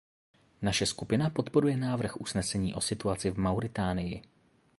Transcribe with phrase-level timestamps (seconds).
[0.61, 4.21] Naše skupina podporuje návrh usnesení o situaci v Mauritánii.